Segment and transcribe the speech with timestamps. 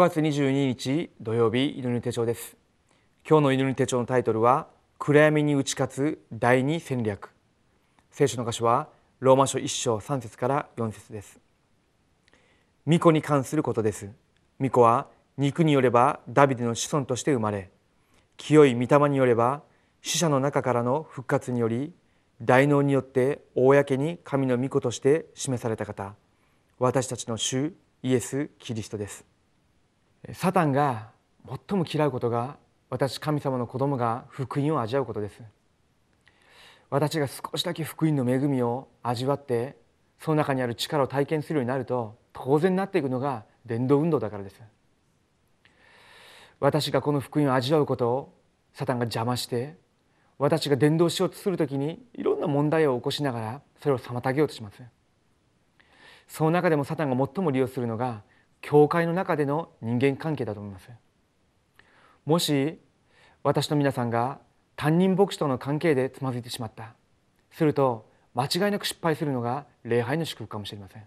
[0.00, 2.56] 月22日土曜日祈り手帳です。
[3.28, 4.66] 今日の祈り手帳のタイトルは
[4.98, 7.30] 暗闇に打ち勝つ第二戦略。
[8.10, 11.38] 聖書の箇所はローマ書1章3節から4節です。
[12.86, 14.08] 巫女に関することです。
[14.58, 17.68] 巫女は肉によればダビデの子孫として生まれ
[18.38, 19.60] 清い御霊によれば
[20.00, 21.92] 死者の中からの復活により
[22.40, 26.14] 大能によって公に神の御子として示された方。
[26.78, 29.29] 私たちの主イエス・キリストです。
[30.32, 31.10] サタンが
[31.46, 32.58] 最も嫌うことが
[32.90, 35.40] 私神様の子供が福音を味わうことです。
[36.90, 39.76] 私が少しだけ福音の恵みを味わって
[40.18, 44.60] その中にある力を体験するようになると当然なっていくのが伝道運動だからです。
[46.58, 48.34] 私がこの福音を味わうことを
[48.74, 49.76] サタンが邪魔して
[50.36, 54.82] 私が伝道しようとする時にいろんな問題を起こしながらそれを妨げようとします。
[56.28, 58.22] その中でもサタンが最も利用するのが
[58.60, 60.90] 教会の中での人間関係だと思います。
[62.26, 62.78] もし
[63.42, 64.38] 私と皆さんが
[64.76, 66.94] 担任牧師との関係でつまずいてしまった。
[67.52, 71.06] すると間違いなく失敗するのが礼拝の祝福かもしれません。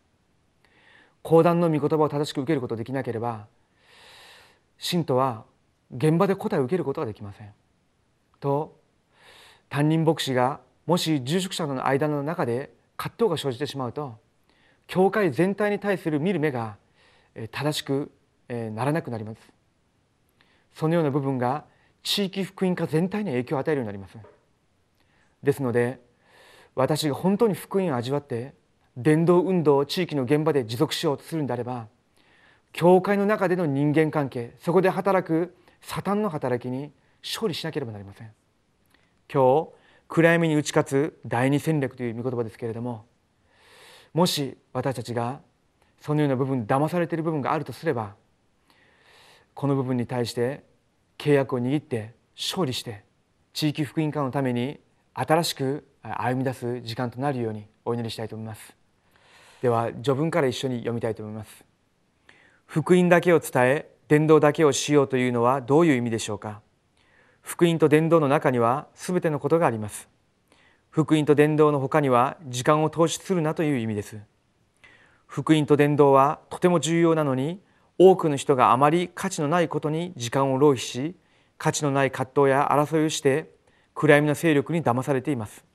[1.22, 3.48] 講談の御言葉を正しく受けることできなければ
[4.78, 5.45] 信徒は
[5.95, 7.54] 現場で答えを受けることができません。
[8.40, 8.78] と
[9.70, 14.17] 担任牧師がもし住職者の間の中で葛藤が生じてしまうと
[14.88, 16.76] 教会全体に対する見る目が
[17.52, 18.12] 正しく
[18.50, 19.39] ならなくなります。
[20.73, 21.66] そのような部分が
[22.02, 24.17] 地域福音化全体に影響を与えるようになります。
[25.42, 26.00] ですので
[26.76, 28.54] 私が本当に福音を味わって
[28.98, 31.88] 伝道運動を地域の現場で持続しようとするんであれば
[32.72, 36.92] 教会の中での人間関係そこで働くサタンの働きに
[37.23, 38.31] 勝利しなければなりません。
[39.31, 39.70] 今日
[40.08, 43.06] 暗闇に打ち勝つ第二戦略という御言葉ですけれども
[44.14, 45.39] もし私たちが
[46.05, 48.15] そのような部分騙されている部分があるとすれば
[49.53, 50.61] この部分に対して
[51.17, 53.05] 契約を握って勝利して
[53.53, 54.81] 地域福音化のために
[55.14, 58.75] 新しく歩み出す時間となるようにお祈りしたいと思います。
[59.61, 61.64] では序文から一緒に読みたいと思います。
[62.65, 66.59] 福音だけを伝え伝道だけをしようというのはどういう意味でしょうか？
[67.41, 70.09] 福音と伝道の中には全てのことがあります。
[70.89, 74.20] 福音と伝道の他には時間を投資するなという意味です。
[75.33, 77.60] 福音と伝道はとても重要なのに
[77.98, 81.16] 多くの人があまり価値のないことに時間を浪費し
[81.58, 83.49] 価値のない葛藤や争いをして
[83.95, 85.66] 暗闇の勢力に騙されています。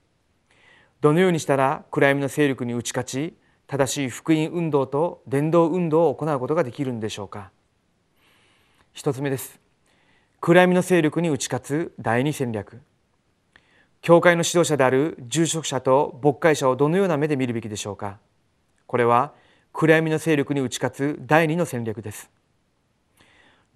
[1.00, 3.34] どのようにしたら暗闇の勢力に打ち勝ち
[3.66, 7.50] 正しい福音運動と伝道運動を行うことができるんでしょうか。
[8.92, 9.58] 一つ目です。
[10.40, 12.80] 暗闇の勢力に打ち勝つ第二戦略。
[14.02, 18.18] 教会の指導者である住職者と牧会者をどのような目で見るべきでしょうか。
[18.86, 19.34] これは
[19.80, 22.28] 暗闇の勢力に打ち勝つ第二の戦略です。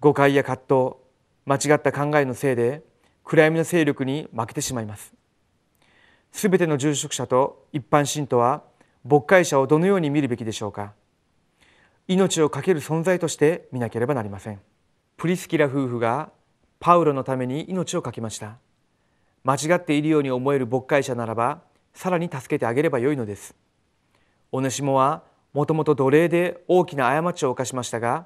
[0.01, 0.95] 誤解や葛藤
[1.45, 2.83] 間違った考えのせいで
[3.23, 5.13] 暗闇の勢力に負けてしまいます。
[6.33, 8.63] すべての住職者と一般信徒は
[9.05, 10.91] 牧会者をどのように見るべきでしょうか。
[12.09, 14.59] 命を懸ける存在として見なければなりません。
[15.15, 16.31] プリスキラ夫婦が
[16.81, 18.57] パウロのために命を懸けました。
[19.45, 21.61] 間違っているように思える牧会者ならば
[21.93, 23.55] さらに助けてあげればよいのです。
[24.51, 28.25] オネシモはもともと奴隷で大きな過ちを犯しましたが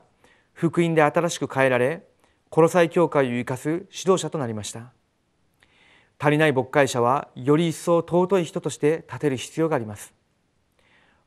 [0.53, 2.03] 福音で新しく変えられ
[2.49, 4.93] コロサイ教会を生かす指導者となりました。
[6.19, 10.13] 足りない牧会者はより一層尊い人として立てる必要があります。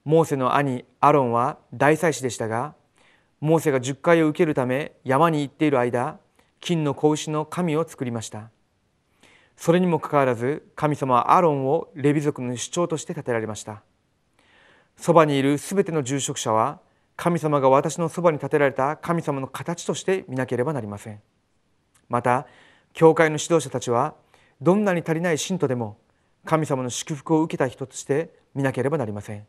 [0.05, 2.75] モーセの兄アロンは大祭司でしたが
[3.41, 6.19] モーセが十回を受けるため山に行っている間
[6.61, 8.51] 金の子牛の神を作りました。
[9.57, 13.83] それにもかかわらず神様はアロンをレビ族の主張として立てられました。
[15.01, 16.79] そばにいるすべての住職者は
[17.17, 21.23] 神様が私のそばに立てられた神様の形として見なければなりません。
[22.11, 22.47] また
[22.93, 24.15] 教会の指導者たちは
[24.61, 25.97] どんなに足りない信徒でも
[26.45, 29.47] 神様の祝福を受けた人として見なければなりません。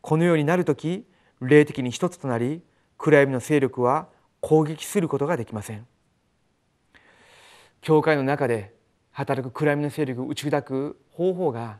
[0.00, 1.06] このようになる時
[1.40, 2.60] 霊的に一つとなり
[2.98, 4.08] 暗闇の勢力は
[4.40, 5.86] 攻撃することができません。
[7.82, 8.74] 教会の中で
[9.12, 11.78] 働く暗闇の勢力を打ち砕く方法が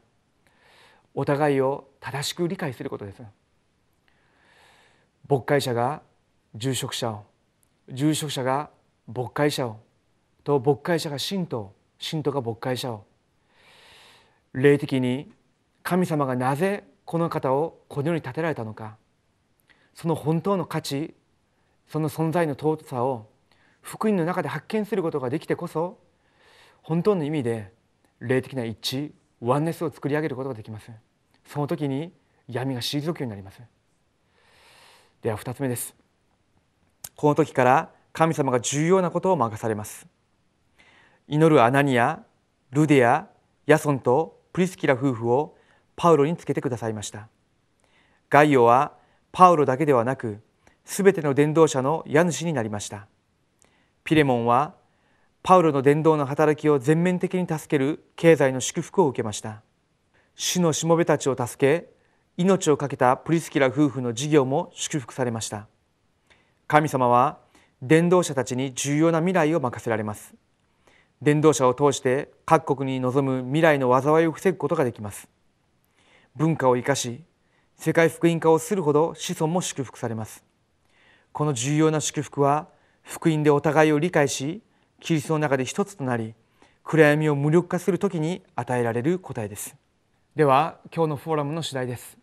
[1.15, 3.23] お互いを正しく理解することです。
[5.29, 6.03] 牧会者が
[6.55, 7.25] 住職者を
[7.89, 8.71] 住職者が
[9.07, 9.81] 牧会者を
[10.45, 13.05] と牧会者が信徒信徒が牧会者を
[14.53, 15.33] 霊的に
[15.83, 18.97] 神様がなぜこの方をこの世に立てられたのか
[19.95, 21.15] その本当の価値
[21.89, 23.29] その存在の尊さを
[23.81, 25.99] 福音の中で発見することができてこそ
[26.83, 27.73] 本当の意味で
[28.21, 29.13] 霊的な一致
[29.43, 30.91] ワンネスを作り上げることができます
[31.47, 32.13] その時に
[32.49, 33.61] 闇が退くようになります。
[35.23, 35.95] では2つ目です。
[37.15, 40.07] この時から神様が重要なことを任されます。
[41.29, 42.23] 祈るアナニア
[42.71, 43.29] ルデア
[43.67, 45.57] ヤソンとプリスキラ夫婦を
[45.95, 47.29] パウロにつけてくださいました。
[48.29, 48.93] ガイオは
[49.31, 50.41] パウロだけではなく
[50.85, 53.07] すべての伝道者の家主になりました。
[54.05, 54.75] ピレモンは
[55.43, 59.63] パウロの伝道の働きを全面的に助ける経済の祝福を受けました。
[60.37, 61.91] 主のしもべたちを助け
[62.37, 65.67] 命を懸けたプリスキラ夫婦の事業も祝福されました。
[66.69, 67.39] 神様は
[67.83, 70.33] 伝道者たちに重要な未来を任せられます。
[71.21, 75.29] 伝道者を通して各国に望む未来の災いを防ぐことができます。
[76.37, 77.21] 文化を生かし
[77.77, 80.45] 世界福音化をするほど子孫も祝福されます。
[81.33, 82.69] この重要な祝福は
[83.03, 84.63] 福音でお互いを理解し
[85.03, 86.33] キリストの中で一つとなり
[86.85, 89.75] 暗闇を無力化する時に与えられる答えです。
[90.37, 92.17] では今日のフォーラムの次第です。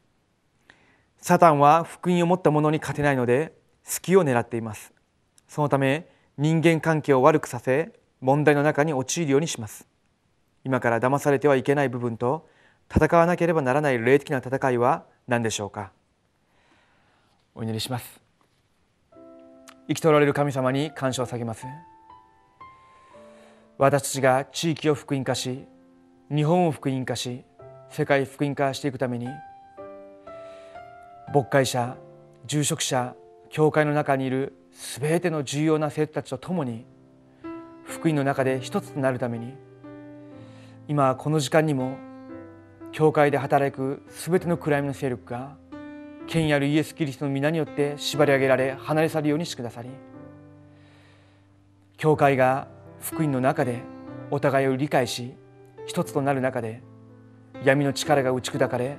[1.17, 3.51] サタンは福音を持った者に勝てないので
[3.83, 4.93] 隙を狙っています。
[5.49, 7.91] そのため人間関係を悪くさせ
[8.21, 9.85] 問題の中に陥るようにします。
[10.63, 12.47] 今から騙されてはいけない部分と
[12.89, 15.91] 戦わなければならない霊的な戦いは何でしょうか？
[17.55, 18.21] お祈りします。
[19.89, 21.65] 生きとられる神様に感謝を下げます。
[23.81, 25.65] 私たちが地域を福音化し
[26.29, 27.45] 日本を福音化し
[27.89, 29.27] 世界福音化していくために
[31.33, 31.95] 牧会者
[32.45, 33.15] 住職者
[33.49, 36.85] 教会の中にいるすべての重要な生徒たちと共に
[37.85, 39.53] 福音の中で一つとなるために
[40.89, 41.97] 今この時間にも
[42.91, 45.55] 教会で働くすべての暗闇の勢力が
[46.27, 49.89] 権威あるイエス・キリストの皆によって縛り上げられ離れ去るようにしてくださり
[51.95, 52.67] 教会が
[53.01, 53.81] 福音の中で
[54.31, 55.33] お互いを理解し
[55.85, 56.81] 一つとなる中で
[57.63, 58.97] 闇の力が打ち砕かれ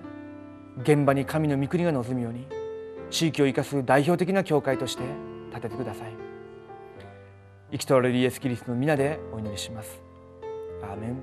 [0.83, 2.47] 現場に神の御国が望むように
[3.11, 5.03] 地域を生かす代表的な教会として
[5.51, 6.13] 立ててください。
[7.73, 10.01] 生きとられるイエス・キリストの皆でお祈りします。
[10.83, 11.17] アーメン。